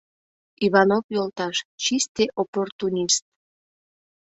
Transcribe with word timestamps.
—Иванов 0.65 1.05
йолташ— 1.15 1.57
чисте 1.83 2.23
оппортунист. 2.41 3.23